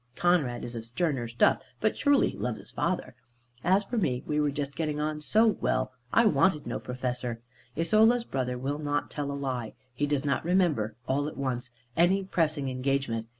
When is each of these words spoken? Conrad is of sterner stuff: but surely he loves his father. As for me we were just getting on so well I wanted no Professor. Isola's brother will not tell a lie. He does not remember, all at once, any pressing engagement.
Conrad 0.15 0.65
is 0.65 0.75
of 0.75 0.83
sterner 0.83 1.27
stuff: 1.27 1.61
but 1.79 1.95
surely 1.95 2.29
he 2.29 2.37
loves 2.39 2.57
his 2.57 2.71
father. 2.71 3.13
As 3.63 3.83
for 3.83 3.99
me 3.99 4.23
we 4.25 4.39
were 4.39 4.49
just 4.49 4.75
getting 4.75 4.99
on 4.99 5.21
so 5.21 5.45
well 5.45 5.91
I 6.11 6.25
wanted 6.25 6.65
no 6.65 6.79
Professor. 6.79 7.39
Isola's 7.77 8.23
brother 8.23 8.57
will 8.57 8.79
not 8.79 9.11
tell 9.11 9.31
a 9.31 9.37
lie. 9.37 9.75
He 9.93 10.07
does 10.07 10.25
not 10.25 10.43
remember, 10.43 10.95
all 11.07 11.27
at 11.27 11.37
once, 11.37 11.69
any 11.95 12.23
pressing 12.23 12.67
engagement. 12.67 13.27